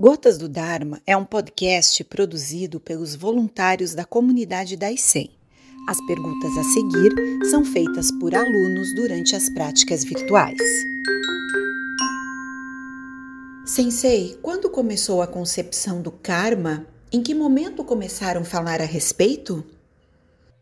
[0.00, 5.28] Gotas do Dharma é um podcast produzido pelos voluntários da comunidade da ICEM.
[5.88, 7.12] As perguntas a seguir
[7.50, 10.56] são feitas por alunos durante as práticas virtuais.
[13.66, 16.86] Sensei, quando começou a concepção do karma?
[17.12, 19.64] Em que momento começaram a falar a respeito?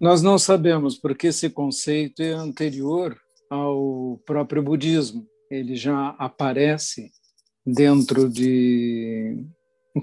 [0.00, 3.18] Nós não sabemos, porque esse conceito é anterior
[3.50, 5.26] ao próprio budismo.
[5.50, 7.10] Ele já aparece
[7.64, 9.44] dentro de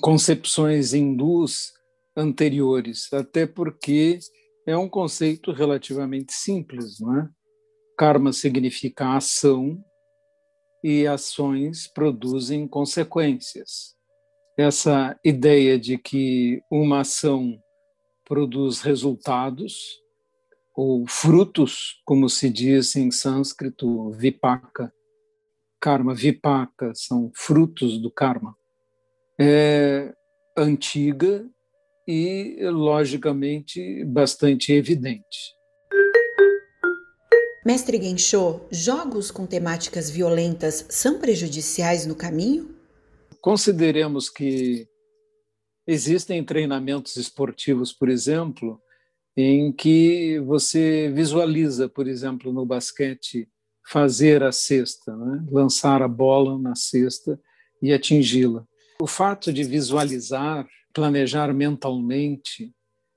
[0.02, 1.73] concepções hindus
[2.16, 4.20] anteriores, até porque
[4.66, 7.30] é um conceito relativamente simples, não é?
[7.98, 9.84] Karma significa ação
[10.84, 13.96] e ações produzem consequências.
[14.57, 17.59] Essa ideia de que uma ação
[18.26, 19.99] produz resultados
[20.76, 24.91] ou frutos, como se diz em sânscrito, vipaka,
[25.81, 28.55] karma, vipaka, são frutos do karma,
[29.40, 30.13] é
[30.55, 31.44] antiga
[32.07, 35.55] e, logicamente, bastante evidente.
[37.65, 42.76] Mestre Gensho, jogos com temáticas violentas são prejudiciais no caminho?
[43.40, 44.87] Consideremos que
[45.87, 48.79] existem treinamentos esportivos, por exemplo,
[49.37, 53.48] em que você visualiza, por exemplo, no basquete,
[53.87, 55.46] fazer a cesta, né?
[55.51, 57.40] lançar a bola na cesta
[57.82, 58.65] e atingi-la.
[59.01, 62.74] O fato de visualizar, planejar mentalmente,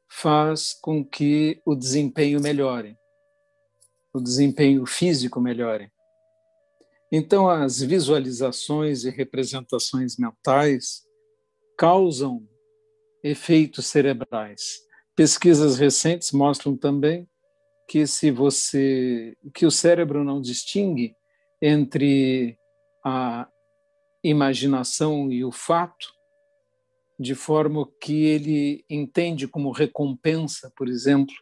[0.09, 2.97] faz com que o desempenho melhore,
[4.12, 5.91] o desempenho físico melhore.
[7.12, 11.03] Então, as visualizações e representações mentais
[11.77, 12.47] causam
[13.23, 14.81] efeitos cerebrais.
[15.15, 17.29] Pesquisas recentes mostram também
[17.87, 21.15] que se você que o cérebro não distingue
[21.61, 22.59] entre
[23.05, 23.49] a
[24.23, 26.07] imaginação e o fato,
[27.19, 31.35] de forma que ele entende como recompensa, por exemplo,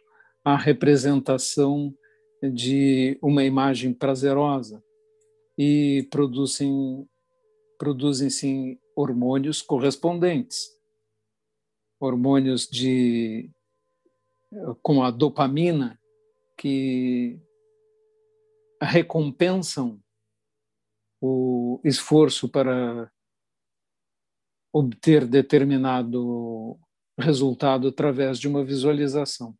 [0.43, 1.93] a representação
[2.41, 4.83] de uma imagem prazerosa.
[5.57, 7.07] E produzem
[7.77, 10.69] produzem-se hormônios correspondentes,
[11.99, 13.51] hormônios de
[14.81, 15.99] com a dopamina
[16.63, 17.41] que
[18.81, 20.01] recompensam
[21.21, 23.11] o esforço para
[24.71, 26.79] obter determinado
[27.19, 29.53] resultado através de uma visualização.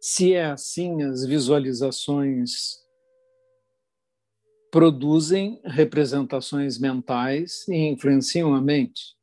[0.00, 2.82] Se é assim, as visualizações
[4.68, 9.16] produzem representações mentais e influenciam a mente.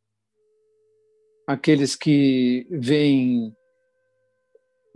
[1.45, 3.53] Aqueles que veem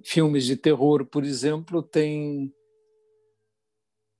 [0.03, 2.53] filmes de terror, por exemplo, têm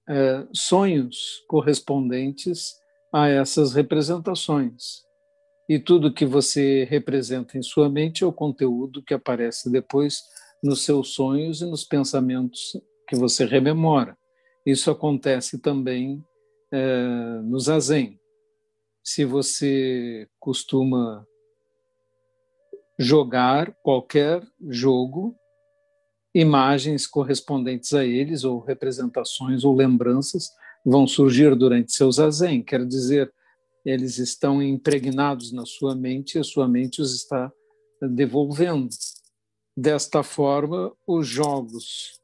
[0.08, 2.74] é, sonhos correspondentes
[3.14, 5.04] a essas representações.
[5.70, 10.22] E tudo que você representa em sua mente é o conteúdo que aparece depois
[10.62, 12.78] nos seus sonhos e nos pensamentos
[13.08, 14.18] que você rememora.
[14.66, 16.24] Isso acontece também
[16.72, 17.08] é,
[17.44, 18.20] no zazen.
[19.04, 21.26] Se você costuma
[22.98, 25.36] jogar qualquer jogo,
[26.34, 30.50] imagens correspondentes a eles, ou representações ou lembranças,
[30.86, 32.64] vão surgir durante seu zazen.
[32.64, 33.32] Quer dizer,
[33.86, 37.52] eles estão impregnados na sua mente e a sua mente os está
[38.02, 38.90] devolvendo.
[39.78, 42.20] Desta forma, os jogos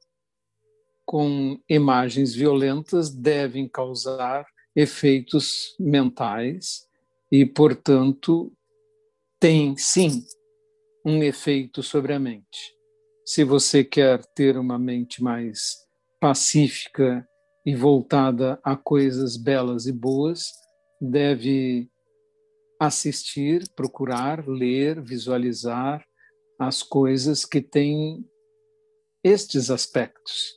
[1.06, 4.46] com imagens violentas devem causar
[4.76, 6.88] efeitos mentais
[7.32, 8.52] e, portanto,
[9.40, 10.24] tem sim
[11.06, 12.79] um efeito sobre a mente
[13.30, 15.88] se você quer ter uma mente mais
[16.20, 17.30] pacífica
[17.64, 20.52] e voltada a coisas belas e boas,
[21.00, 21.88] deve
[22.80, 26.04] assistir, procurar, ler, visualizar
[26.60, 28.26] as coisas que têm
[29.24, 30.56] estes aspectos.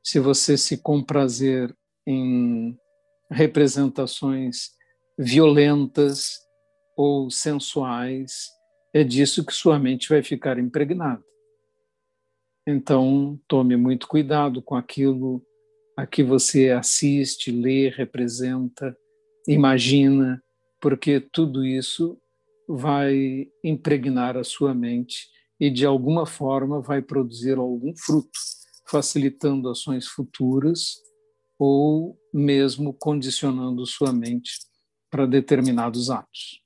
[0.00, 1.76] Se você se comprazer
[2.06, 2.78] em
[3.28, 4.70] representações
[5.18, 6.38] violentas
[6.96, 8.50] ou sensuais,
[8.94, 11.33] é disso que sua mente vai ficar impregnada.
[12.66, 15.44] Então, tome muito cuidado com aquilo
[15.96, 18.96] a que você assiste, lê, representa,
[19.46, 20.42] imagina,
[20.80, 22.18] porque tudo isso
[22.66, 25.28] vai impregnar a sua mente
[25.60, 28.38] e, de alguma forma, vai produzir algum fruto,
[28.88, 30.94] facilitando ações futuras
[31.58, 34.52] ou mesmo condicionando sua mente
[35.10, 36.63] para determinados atos.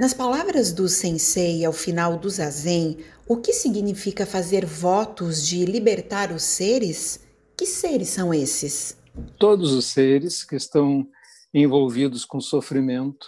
[0.00, 2.96] Nas palavras do sensei ao final do zazen,
[3.28, 7.20] o que significa fazer votos de libertar os seres?
[7.54, 8.96] Que seres são esses?
[9.38, 11.06] Todos os seres que estão
[11.52, 13.26] envolvidos com sofrimento,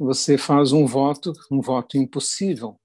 [0.00, 2.76] você faz um voto, um voto impossível.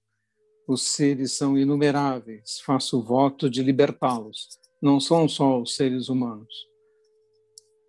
[0.68, 4.48] Os seres são inumeráveis, faço o voto de libertá-los.
[4.82, 6.52] Não são só os seres humanos.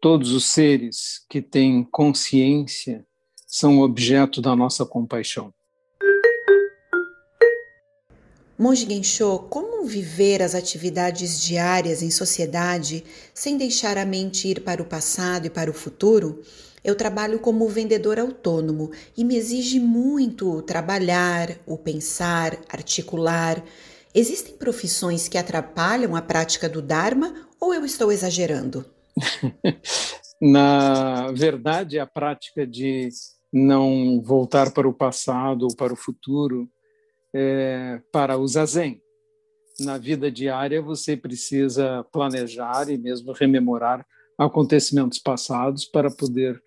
[0.01, 3.05] Todos os seres que têm consciência
[3.45, 5.53] são objeto da nossa compaixão.
[8.57, 13.03] Monge Gensho, como viver as atividades diárias em sociedade
[13.33, 16.41] sem deixar a mente ir para o passado e para o futuro?
[16.81, 23.61] Eu trabalho como vendedor autônomo e me exige muito o trabalhar, o pensar, articular.
[24.13, 28.85] Existem profissões que atrapalham a prática do Dharma ou eu estou exagerando?
[30.39, 33.09] Na verdade, a prática de
[33.55, 36.69] não voltar para o passado ou para o futuro
[37.33, 39.01] é, para o zazen.
[39.79, 44.05] Na vida diária, você precisa planejar e mesmo rememorar
[44.37, 46.61] acontecimentos passados para poder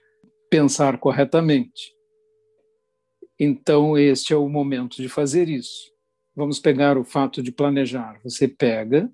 [0.51, 1.95] pensar corretamente.
[3.39, 5.93] Então, este é o momento de fazer isso.
[6.35, 8.19] Vamos pegar o fato de planejar.
[8.25, 9.11] Você pega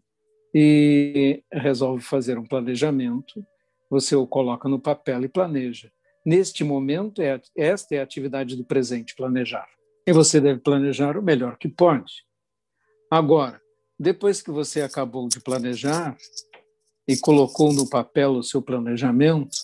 [0.54, 3.44] e resolve fazer um planejamento,
[3.90, 5.90] você o coloca no papel e planeja.
[6.24, 9.68] Neste momento, é, esta é a atividade do presente, planejar.
[10.06, 12.24] E você deve planejar o melhor que pode.
[13.10, 13.60] Agora,
[13.98, 16.16] depois que você acabou de planejar
[17.06, 19.56] e colocou no papel o seu planejamento,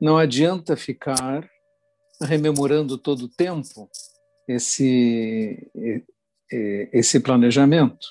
[0.00, 1.48] não adianta ficar
[2.20, 3.88] rememorando todo o tempo
[4.46, 5.70] esse,
[6.92, 8.06] esse planejamento,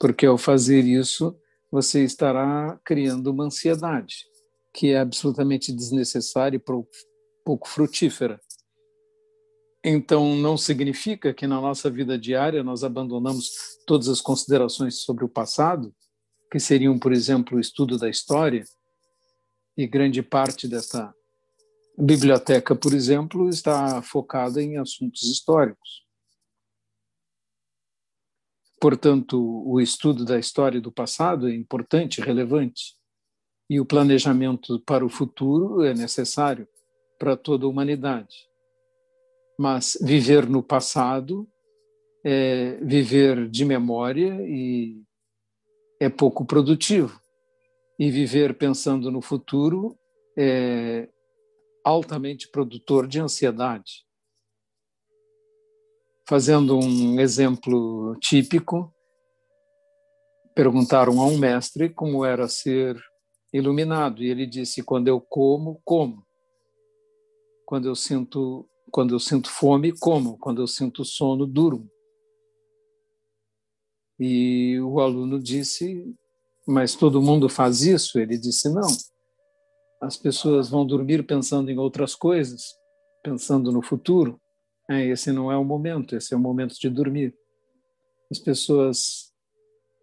[0.00, 1.36] porque ao fazer isso,
[1.70, 4.24] você estará criando uma ansiedade
[4.72, 6.60] que é absolutamente desnecessária e
[7.46, 8.40] pouco frutífera.
[9.84, 13.52] Então, não significa que na nossa vida diária nós abandonamos
[13.86, 15.94] todas as considerações sobre o passado,
[16.50, 18.64] que seriam, por exemplo, o estudo da história,
[19.76, 21.14] e grande parte desta
[21.96, 26.04] biblioteca, por exemplo, está focada em assuntos históricos.
[28.80, 32.96] Portanto, o estudo da história do passado é importante, relevante,
[33.70, 36.68] e o planejamento para o futuro é necessário
[37.18, 38.48] para toda a humanidade.
[39.58, 41.48] Mas viver no passado
[42.24, 45.02] é viver de memória e
[46.00, 47.20] é pouco produtivo.
[47.98, 49.96] E viver pensando no futuro
[50.36, 51.08] é
[51.84, 54.04] altamente produtor de ansiedade.
[56.28, 58.92] Fazendo um exemplo típico,
[60.54, 63.00] perguntaram a um mestre como era ser
[63.52, 66.25] iluminado e ele disse: quando eu como, como.
[67.66, 70.38] Quando eu sinto, quando eu sinto fome, como.
[70.38, 71.90] Quando eu sinto sono, durmo.
[74.18, 76.16] E o aluno disse:
[76.66, 78.18] mas todo mundo faz isso?
[78.18, 78.88] Ele disse: não.
[80.00, 82.74] As pessoas vão dormir pensando em outras coisas,
[83.22, 84.40] pensando no futuro.
[84.90, 87.34] É, esse não é o momento, esse é o momento de dormir.
[88.30, 89.32] As pessoas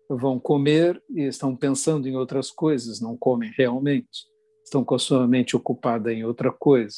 [0.09, 4.25] vão comer e estão pensando em outras coisas, não comem realmente,
[4.63, 6.95] estão com a sua mente ocupada em outra coisa.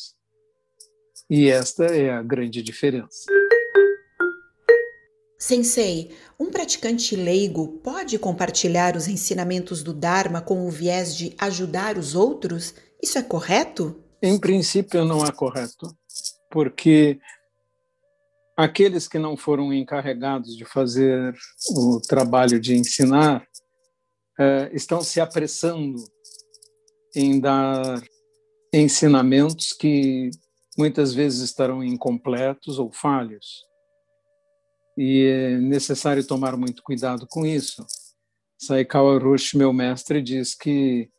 [1.30, 3.26] E esta é a grande diferença.
[5.38, 11.98] Sensei, um praticante leigo pode compartilhar os ensinamentos do Dharma com o viés de ajudar
[11.98, 12.74] os outros?
[13.02, 14.04] Isso é correto?
[14.22, 15.96] Em princípio, não é correto,
[16.50, 17.20] porque
[18.58, 21.36] aqueles que não foram encarregados de fazer
[21.76, 23.46] o trabalho de ensinar
[24.40, 25.96] eh, estão se apressando
[27.16, 28.02] em dar
[28.74, 30.32] ensinamentos que
[30.78, 33.64] muitas vezes estarão incompletos ou falhos.
[34.98, 37.86] E é necessário tomar muito cuidado com isso.
[38.58, 41.10] Saikawa Roshi, meu mestre, diz que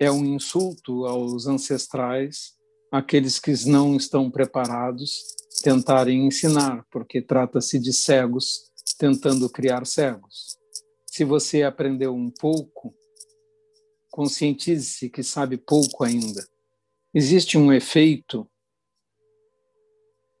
[0.00, 2.54] é um insulto aos ancestrais
[2.90, 10.58] aqueles que não estão preparados tentarem ensinar, porque trata-se de cegos tentando criar cegos.
[11.06, 12.94] Se você aprendeu um pouco,
[14.10, 16.46] conscientize-se que sabe pouco ainda.
[17.14, 18.48] Existe um efeito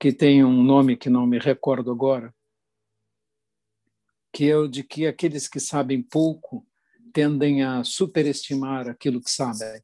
[0.00, 2.34] que tem um nome que não me recordo agora,
[4.32, 6.66] que é o de que aqueles que sabem pouco
[7.12, 9.82] tendem a superestimar aquilo que sabem.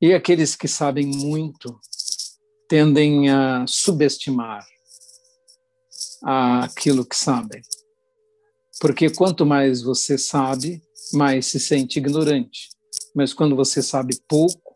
[0.00, 1.78] E aqueles que sabem muito
[2.66, 4.66] tendem a subestimar
[6.22, 7.60] aquilo que sabem.
[8.80, 12.70] Porque quanto mais você sabe, mais se sente ignorante.
[13.14, 14.73] Mas quando você sabe pouco,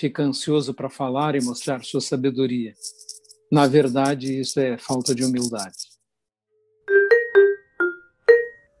[0.00, 2.72] fica ansioso para falar e mostrar sua sabedoria.
[3.52, 5.90] Na verdade, isso é falta de humildade.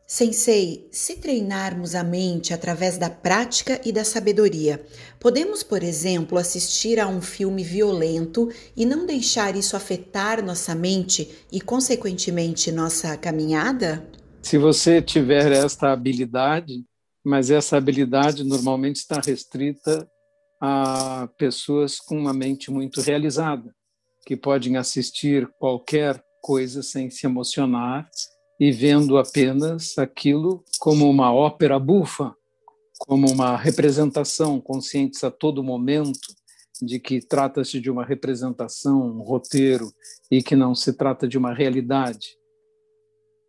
[0.06, 4.84] Sensei, se treinarmos a mente através da prática e da sabedoria,
[5.20, 11.30] podemos, por exemplo, assistir a um filme violento e não deixar isso afetar nossa mente
[11.52, 14.04] e, consequentemente, nossa caminhada?
[14.42, 16.82] Se você tiver esta habilidade,
[17.22, 20.08] mas essa habilidade normalmente está restrita
[20.60, 23.74] a pessoas com uma mente muito realizada,
[24.26, 28.08] que podem assistir qualquer coisa sem se emocionar
[28.58, 32.34] e vendo apenas aquilo como uma ópera bufa,
[32.98, 36.28] como uma representação, conscientes a todo momento
[36.82, 39.90] de que trata-se de uma representação, um roteiro,
[40.30, 42.36] e que não se trata de uma realidade.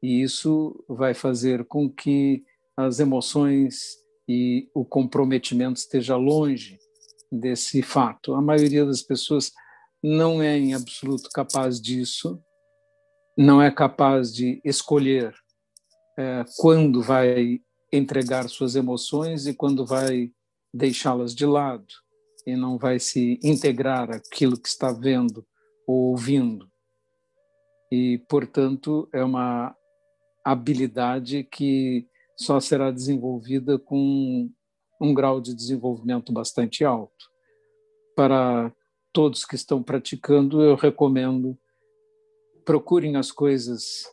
[0.01, 2.43] E isso vai fazer com que
[2.75, 6.79] as emoções e o comprometimento esteja longe
[7.31, 8.33] desse fato.
[8.33, 9.51] A maioria das pessoas
[10.03, 12.41] não é em absoluto capaz disso
[13.37, 15.33] não é capaz de escolher
[16.17, 17.59] é, quando vai
[17.91, 20.31] entregar suas emoções e quando vai
[20.73, 21.87] deixá-las de lado
[22.45, 25.45] e não vai se integrar aquilo que está vendo
[25.87, 26.69] ou ouvindo.
[27.91, 29.75] E, portanto, é uma
[30.45, 32.07] habilidade que
[32.37, 34.49] só será desenvolvida com
[35.01, 37.29] um grau de desenvolvimento bastante alto.
[38.15, 38.71] Para
[39.11, 41.57] todos que estão praticando, eu recomendo
[42.63, 44.05] procurem as coisas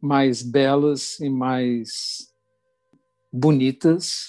[0.00, 2.32] mais belas e mais
[3.32, 4.26] bonitas,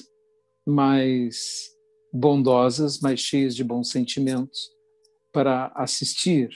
[0.65, 1.69] mais
[2.11, 4.69] bondosas, mais cheias de bons sentimentos
[5.31, 6.49] para assistir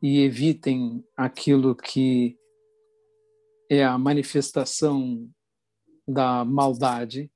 [0.00, 2.38] e evitem aquilo que
[3.68, 5.28] é a manifestação
[6.06, 7.30] da maldade,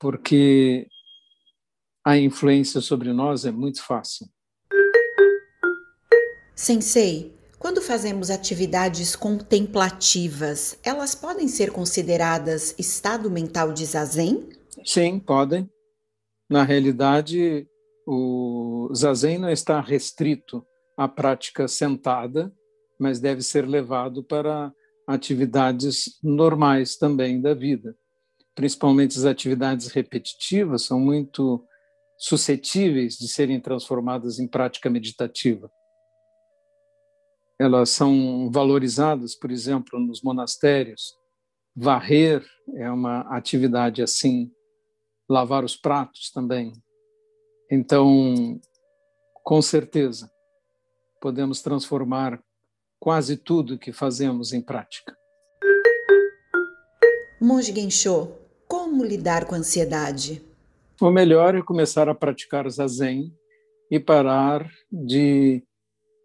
[0.00, 0.88] porque
[2.04, 4.26] a influência sobre nós é muito fácil.
[6.56, 14.48] Sensei, quando fazemos atividades contemplativas, elas podem ser consideradas estado mental de zazen?
[14.84, 15.70] Sim, podem.
[16.48, 17.68] Na realidade,
[18.06, 20.66] o zazen não está restrito
[20.96, 22.52] à prática sentada,
[22.98, 24.72] mas deve ser levado para
[25.06, 27.94] atividades normais também da vida.
[28.60, 31.66] Principalmente as atividades repetitivas são muito
[32.18, 35.72] suscetíveis de serem transformadas em prática meditativa
[37.60, 41.14] elas são valorizadas, por exemplo, nos monastérios.
[41.76, 42.42] Varrer
[42.74, 44.50] é uma atividade assim,
[45.28, 46.72] lavar os pratos também.
[47.70, 48.58] Então,
[49.44, 50.32] com certeza,
[51.20, 52.42] podemos transformar
[52.98, 55.14] quase tudo que fazemos em prática.
[57.38, 58.39] Monge Gensho,
[58.70, 60.40] como lidar com a ansiedade?
[61.00, 63.36] O melhor é começar a praticar zazen
[63.90, 65.60] e parar de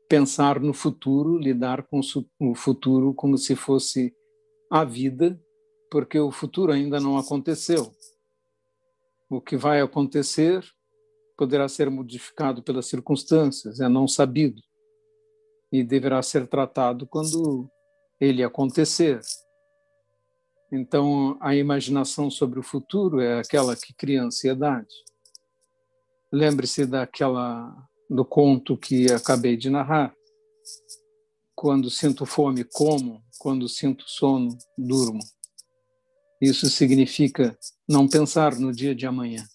[0.08, 2.00] pensar no futuro, lidar com
[2.40, 4.14] o futuro como se fosse
[4.72, 5.42] a vida,
[5.90, 7.92] porque o futuro ainda não aconteceu.
[9.28, 10.64] O que vai acontecer
[11.36, 14.62] poderá ser modificado pelas circunstâncias, é não sabido,
[15.72, 17.68] e deverá ser tratado quando
[18.22, 19.20] ele acontecer.
[20.72, 24.94] Então, a imaginação sobre o futuro é aquela que cria ansiedade.
[26.32, 27.74] Lembre-se daquela
[28.10, 30.14] do conto que acabei de narrar.
[31.56, 35.20] Quando sinto fome, como, quando sinto sono, durmo.
[36.42, 37.58] Isso significa
[37.88, 39.46] não pensar no dia de amanhã.